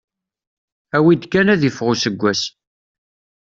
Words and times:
Awi-d 0.95 1.23
kan 1.31 1.51
ad 1.53 1.61
iffeɣ 1.69 1.87
useggas. 1.93 2.41